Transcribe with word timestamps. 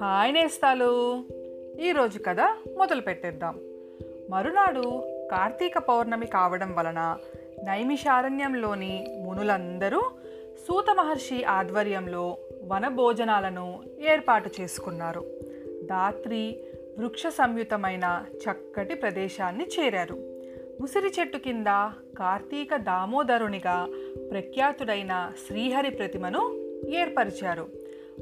Hi 0.00 0.34
నేస్తాలు. 0.34 1.24
ఈరోజు 1.80 2.18
కథ 2.18 2.40
మొదలు 2.76 3.00
పెట్టేద్దాం 3.00 3.60
మరునాడు 4.30 5.02
కార్తీక 5.30 5.78
పౌర్ణమి 5.78 6.26
కావడం 6.26 6.74
వలన 6.74 7.16
నైమిషారణ్యంలోని 7.64 9.20
మునులందరూ 9.24 10.00
సూత 10.68 10.94
మహర్షి 10.94 11.44
ఆధ్వర్యంలో 11.44 12.36
వనభోజనాలను 12.64 13.82
ఏర్పాటు 14.12 14.50
చేసుకున్నారు. 14.60 15.24
దాత్రి 15.82 16.60
వృక్ష 16.98 17.26
సంయుతమైన 17.26 18.24
చక్కటి 18.32 18.94
ప్రదేశాన్ని 18.94 19.66
చేరారు. 19.78 20.35
ఉసిరి 20.80 21.12
చెట్టు 21.20 21.38
కింద 21.38 21.66
కార్తీక 22.18 22.76
దామోదరునిగా 22.76 23.88
ప్రఖ్యాతుడైన 24.30 25.32
శ్రీహరి 25.46 25.90
ప్రతిమను 25.90 26.54
ఏర్పరిచారు. 26.88 27.68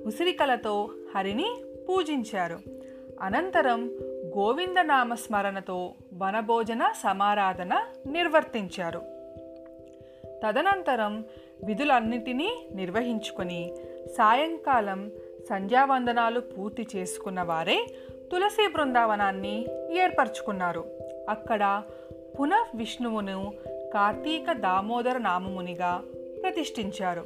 ఉసిరికలతో 0.07 0.91
హరిని 1.15 1.57
పూజించారు. 1.89 2.59
అనంతరం 3.21 3.91
గోవింద 4.39 4.79
నామస్మరణతో 4.79 5.95
వనభోజన 6.15 6.93
సమారాధన 7.03 7.87
నిర్వర్తించారు. 8.07 9.03
తదనంతరం 10.47 11.25
విధులన్నిటినీ 11.65 12.69
నిర్వహించుకొని 12.75 13.75
సాయంకాలం 14.07 15.11
సంధ్యావందనాలు 15.49 16.41
పూర్తి 16.41 16.87
చేసుకున్న 16.97 17.43
వారే 17.43 17.87
తులసి 18.33 18.73
బృందావనాన్ని 18.73 19.67
ఏర్పరచుకున్నారు. 19.93 20.85
అక్కడ 21.29 21.83
పునః 22.41 22.77
విష్ణువును 22.77 23.53
కార్తీక 23.95 24.53
దామోదర 24.53 25.19
నామమునిగా 25.19 26.03
ప్రతిష్ఠించారు. 26.43 27.25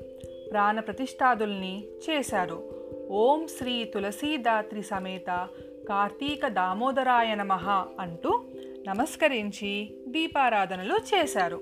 ప్రాణ 0.53 0.81
ప్రతిష్ఠాదుల్ని 0.81 1.85
చేశారు. 2.11 2.63
ఓం 3.11 3.47
శ్రీ 3.47 3.85
తులసీదాత్రి 3.85 4.83
సమేత 4.83 5.49
కార్తీక 5.89 6.49
దామోదరాయ 6.49 7.35
నమః 7.35 7.69
అంటూ 8.01 8.41
నమస్కరించి 8.89 9.95
దీపారాధనలు 10.09 10.95
చేశారు. 10.95 11.61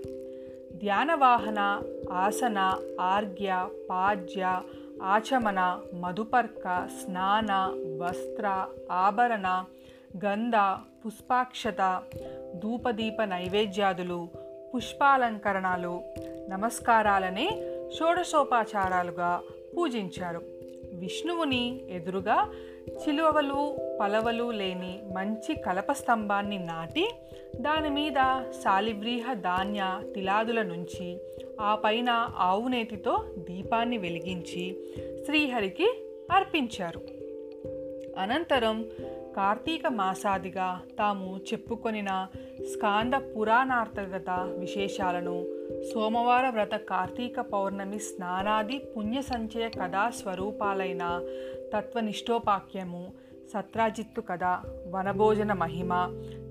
ధ్యానవాహన 0.75 1.83
ఆసన 2.11 2.75
ఆర్ఘ్య 3.01 3.69
పాజ్య 3.91 4.61
ఆచమన 5.03 5.81
మధుపర్క 5.95 6.89
స్నాన 7.01 7.73
వస్త్ర 8.03 8.67
ఆభరణ 8.93 9.65
గంధ 10.25 10.53
పుష్పాక్షత 11.07 12.03
ధూపదీప 12.55 13.23
నైవేద్యాదులు 13.23 14.29
పుష్పాలంకరణాలు 14.75 16.03
నమస్కారాలనే 16.49 17.63
షోడశోపాచారాలుగా 17.99 19.41
పూజించారు. 19.77 20.43
విష్ణువుని 20.95 21.81
ఎదురుగా 21.91 22.53
చిలువలు 22.89 23.77
పలవలు 24.01 24.51
లేని 24.51 25.01
మంచి 25.15 25.55
కలప 25.55 25.93
స్తంభాన్ని 25.93 26.59
నాటి 26.59 27.11
దాని 27.61 27.91
మీద 27.91 28.43
శాలివ్రీహ 28.51 29.33
ధాన్య 29.33 30.01
తిలాదుల 30.15 30.63
నుంచి 30.63 31.19
ఆ 31.61 31.75
పైన 31.75 32.29
ఆవునేతితో 32.37 33.25
దీపాన్ని 33.39 33.99
వెలిగించి 33.99 34.77
శ్రీహరికి 35.27 36.09
అర్పించారు. 36.31 37.01
అనంతరం 38.19 38.85
కార్తీక 39.37 39.87
మాసాదిగా 39.87 40.81
తాము 40.99 41.37
చెప్పుకొనిన 41.37 42.27
స్కాంద 42.73 43.13
పురాణార్థగత 43.15 44.31
విశేషాలను 44.59 45.47
సోమవార 45.95 46.49
వ్రత 46.49 46.75
కార్తీక 46.77 47.41
పౌర్ణమి 47.41 47.99
స్నానాది 47.99 48.79
పుణ్య 48.79 49.23
సంచయ 49.23 49.69
కథా 49.69 50.11
స్వరూపాలైన 50.11 51.21
తత్వనిష్టోపాఖ్యము 51.75 53.13
సత్రాజిత్తు 53.53 54.21
కథ 54.21 54.45
వనభోజన 54.89 55.53
మహిమ 55.53 55.93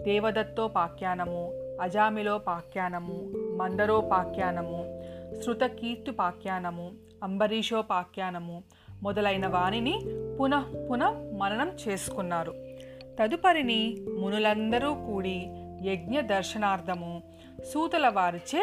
దేవదత్తోపాఖ్యానము 0.02 1.44
అజామిలోపాఖ్యానము 1.82 3.18
మందరోపాఖ్యానము 3.56 4.80
శృతకీర్తుపాఖ్యానము 5.42 6.92
అంబరీషోపాఖ్యానము 7.24 8.64
మొదలైన 9.04 9.48
వాణిని 9.48 9.96
పునః 10.40 10.88
పునః 10.92 11.14
మననం 11.38 11.72
చేసుకున్నారు. 11.88 12.54
తదుపరిని 13.20 13.82
మునులందరూ 14.20 14.94
కూడి 14.94 15.38
యజ్ఞ 15.84 16.20
దర్శనార్థము. 16.20 17.24
సూతుల 17.74 18.08
వారిచే 18.08 18.62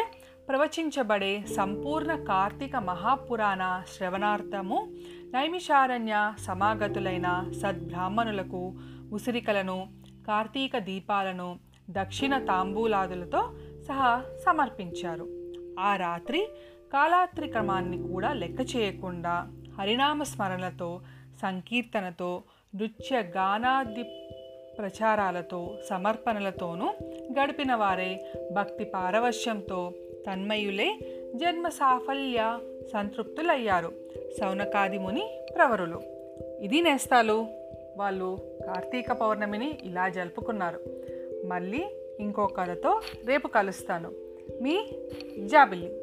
ప్రవచించబడే 0.49 1.45
సంపూర్ణ 1.55 2.15
కార్తీక 2.15 2.75
మహాపురాణ 2.75 3.83
శ్రవణార్థము 3.95 4.87
నైమిషారణ్య 5.33 6.33
సమాగతులైన 6.39 7.51
సద్బ్రాహ్మణులకు 7.61 8.61
ఉసిరికలను 9.11 9.77
కార్తీక 10.27 10.77
దీపాలను 10.77 11.59
దక్షిణ 11.89 12.37
తాంబూలాదులతో 12.37 13.41
సహా 13.87 14.23
సమర్పించారు. 14.45 15.25
ఆ 15.79 15.95
రాత్రి 15.95 16.41
కాలాత్రి 16.93 17.47
క్రమాన్ని 17.47 18.07
కూడా 18.07 18.33
లెక్క 18.33 18.75
చేయకుండా 18.75 19.35
హరినామ 19.79 20.23
స్మరణతో 20.23 21.01
సంకీర్తనతో 21.41 22.43
నృత్య 22.75 23.21
గానాది 23.21 24.03
ప్రచారాలతో 24.77 25.77
సమర్పణలతోనూ 25.89 26.89
గడిపిన 27.31 27.75
వారే 27.75 28.25
భక్తి 28.51 28.83
పారవశ్యంతో 28.83 29.93
తన్మయులే 30.27 30.97
జన్మ 31.35 31.69
సాఫల్య 31.69 32.59
సంతృప్తులయ్యారు 32.93 33.91
సౌనకాది 34.39 34.97
ముని 34.97 35.29
ప్రవరులు. 35.55 36.01
ఇది 36.59 36.81
నేస్తాలు. 36.81 37.47
వాళ్ళు 37.97 38.37
కార్తీక 38.67 39.11
పౌర్ణమిని 39.11 39.77
ఇలా 39.83 40.09
జరుపుకున్నారు. 40.09 40.79
మళ్ళీ 41.45 41.83
ఇంకో 42.19 42.45
కథతో 42.45 43.01
రేపు 43.25 43.47
కలుస్తాను. 43.47 44.11
మీ 44.61 44.87
జాబిల్లి. 45.45 46.02